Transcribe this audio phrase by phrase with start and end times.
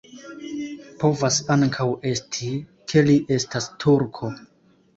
[1.03, 2.51] Povas ankaŭ esti,
[2.93, 4.35] ke li estas turko.